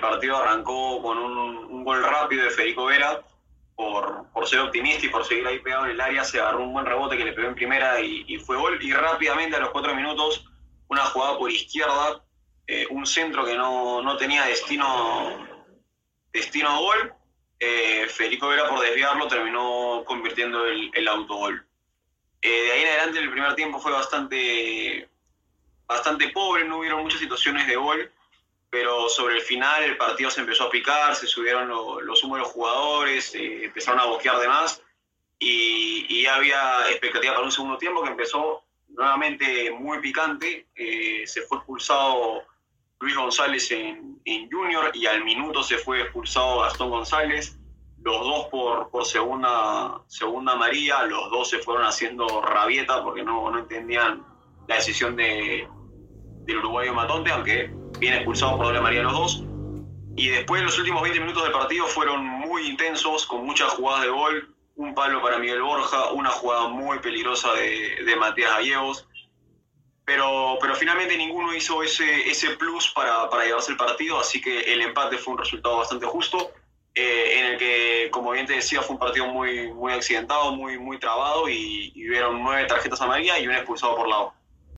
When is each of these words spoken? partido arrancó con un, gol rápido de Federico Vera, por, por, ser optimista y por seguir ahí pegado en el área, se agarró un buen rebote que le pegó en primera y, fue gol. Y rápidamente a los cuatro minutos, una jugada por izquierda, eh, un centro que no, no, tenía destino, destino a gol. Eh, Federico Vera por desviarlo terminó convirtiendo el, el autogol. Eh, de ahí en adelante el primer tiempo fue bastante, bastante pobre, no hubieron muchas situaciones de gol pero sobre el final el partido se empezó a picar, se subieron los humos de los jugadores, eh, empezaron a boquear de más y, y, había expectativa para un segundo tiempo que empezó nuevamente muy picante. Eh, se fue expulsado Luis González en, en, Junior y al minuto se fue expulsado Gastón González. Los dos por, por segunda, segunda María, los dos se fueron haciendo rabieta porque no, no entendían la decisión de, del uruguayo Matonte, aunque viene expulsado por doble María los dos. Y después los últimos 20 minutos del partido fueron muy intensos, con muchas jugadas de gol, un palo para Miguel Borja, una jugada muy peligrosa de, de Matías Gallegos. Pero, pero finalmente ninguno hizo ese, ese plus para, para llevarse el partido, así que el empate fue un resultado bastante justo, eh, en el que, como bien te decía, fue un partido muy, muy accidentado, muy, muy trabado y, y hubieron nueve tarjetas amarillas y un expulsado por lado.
partido 0.00 0.36
arrancó 0.36 1.02
con 1.02 1.18
un, 1.18 1.84
gol 1.84 2.02
rápido 2.02 2.44
de 2.44 2.50
Federico 2.50 2.86
Vera, 2.86 3.22
por, 3.74 4.30
por, 4.32 4.46
ser 4.46 4.60
optimista 4.60 5.06
y 5.06 5.08
por 5.08 5.24
seguir 5.24 5.46
ahí 5.46 5.58
pegado 5.60 5.86
en 5.86 5.92
el 5.92 6.00
área, 6.00 6.24
se 6.24 6.38
agarró 6.38 6.62
un 6.62 6.72
buen 6.74 6.84
rebote 6.84 7.16
que 7.16 7.24
le 7.24 7.32
pegó 7.32 7.48
en 7.48 7.54
primera 7.54 8.00
y, 8.00 8.36
fue 8.38 8.56
gol. 8.56 8.78
Y 8.82 8.92
rápidamente 8.92 9.56
a 9.56 9.60
los 9.60 9.70
cuatro 9.70 9.94
minutos, 9.94 10.44
una 10.88 11.06
jugada 11.06 11.38
por 11.38 11.50
izquierda, 11.50 12.22
eh, 12.66 12.86
un 12.90 13.06
centro 13.06 13.44
que 13.44 13.56
no, 13.56 14.02
no, 14.02 14.16
tenía 14.16 14.44
destino, 14.44 15.46
destino 16.32 16.68
a 16.68 16.78
gol. 16.78 17.14
Eh, 17.58 18.06
Federico 18.08 18.48
Vera 18.48 18.68
por 18.68 18.80
desviarlo 18.80 19.28
terminó 19.28 20.02
convirtiendo 20.06 20.66
el, 20.66 20.90
el 20.94 21.08
autogol. 21.08 21.66
Eh, 22.42 22.48
de 22.48 22.72
ahí 22.72 22.82
en 22.82 22.88
adelante 22.88 23.18
el 23.18 23.30
primer 23.30 23.54
tiempo 23.54 23.78
fue 23.78 23.92
bastante, 23.92 25.08
bastante 25.86 26.28
pobre, 26.28 26.64
no 26.64 26.78
hubieron 26.78 27.02
muchas 27.02 27.20
situaciones 27.20 27.66
de 27.66 27.76
gol 27.76 28.10
pero 28.70 29.08
sobre 29.08 29.36
el 29.36 29.42
final 29.42 29.82
el 29.82 29.96
partido 29.96 30.30
se 30.30 30.40
empezó 30.40 30.64
a 30.64 30.70
picar, 30.70 31.16
se 31.16 31.26
subieron 31.26 31.68
los 31.68 32.22
humos 32.22 32.38
de 32.38 32.42
los 32.44 32.52
jugadores, 32.52 33.34
eh, 33.34 33.64
empezaron 33.64 34.00
a 34.00 34.06
boquear 34.06 34.38
de 34.38 34.48
más 34.48 34.80
y, 35.38 36.06
y, 36.08 36.26
había 36.26 36.88
expectativa 36.90 37.34
para 37.34 37.44
un 37.44 37.50
segundo 37.50 37.78
tiempo 37.78 38.02
que 38.02 38.10
empezó 38.10 38.62
nuevamente 38.88 39.70
muy 39.70 39.98
picante. 39.98 40.68
Eh, 40.74 41.26
se 41.26 41.42
fue 41.42 41.58
expulsado 41.58 42.42
Luis 43.00 43.16
González 43.16 43.70
en, 43.72 44.20
en, 44.24 44.50
Junior 44.50 44.90
y 44.94 45.06
al 45.06 45.24
minuto 45.24 45.62
se 45.62 45.78
fue 45.78 46.02
expulsado 46.02 46.60
Gastón 46.60 46.90
González. 46.90 47.58
Los 48.02 48.20
dos 48.20 48.46
por, 48.46 48.90
por 48.90 49.04
segunda, 49.04 50.02
segunda 50.06 50.54
María, 50.54 51.02
los 51.04 51.30
dos 51.30 51.50
se 51.50 51.58
fueron 51.58 51.86
haciendo 51.86 52.42
rabieta 52.42 53.02
porque 53.02 53.22
no, 53.22 53.50
no 53.50 53.58
entendían 53.58 54.24
la 54.68 54.76
decisión 54.76 55.16
de, 55.16 55.66
del 56.44 56.58
uruguayo 56.58 56.94
Matonte, 56.94 57.30
aunque 57.30 57.70
viene 58.00 58.16
expulsado 58.16 58.56
por 58.56 58.66
doble 58.66 58.80
María 58.80 59.02
los 59.02 59.12
dos. 59.12 59.44
Y 60.16 60.28
después 60.28 60.62
los 60.62 60.76
últimos 60.78 61.02
20 61.02 61.20
minutos 61.20 61.44
del 61.44 61.52
partido 61.52 61.86
fueron 61.86 62.24
muy 62.24 62.66
intensos, 62.66 63.26
con 63.26 63.44
muchas 63.46 63.68
jugadas 63.74 64.02
de 64.02 64.08
gol, 64.08 64.54
un 64.76 64.94
palo 64.94 65.22
para 65.22 65.38
Miguel 65.38 65.62
Borja, 65.62 66.10
una 66.12 66.30
jugada 66.30 66.68
muy 66.68 66.98
peligrosa 66.98 67.52
de, 67.52 68.02
de 68.04 68.16
Matías 68.16 68.50
Gallegos. 68.50 69.06
Pero, 70.04 70.58
pero 70.60 70.74
finalmente 70.74 71.16
ninguno 71.16 71.54
hizo 71.54 71.82
ese, 71.82 72.28
ese 72.28 72.56
plus 72.56 72.90
para, 72.90 73.30
para 73.30 73.44
llevarse 73.44 73.70
el 73.70 73.76
partido, 73.76 74.18
así 74.18 74.40
que 74.40 74.60
el 74.60 74.80
empate 74.80 75.18
fue 75.18 75.34
un 75.34 75.38
resultado 75.38 75.76
bastante 75.76 76.06
justo, 76.06 76.50
eh, 76.94 77.38
en 77.38 77.46
el 77.46 77.58
que, 77.58 78.08
como 78.10 78.32
bien 78.32 78.46
te 78.46 78.54
decía, 78.54 78.82
fue 78.82 78.94
un 78.94 78.98
partido 78.98 79.26
muy, 79.26 79.72
muy 79.72 79.92
accidentado, 79.92 80.50
muy, 80.52 80.78
muy 80.78 80.98
trabado 80.98 81.48
y, 81.48 81.92
y 81.94 82.08
hubieron 82.08 82.42
nueve 82.42 82.64
tarjetas 82.64 83.00
amarillas 83.00 83.40
y 83.40 83.46
un 83.46 83.54
expulsado 83.54 83.94
por 83.94 84.08
lado. 84.08 84.34